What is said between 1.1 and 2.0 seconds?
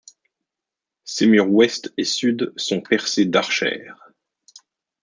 murs ouest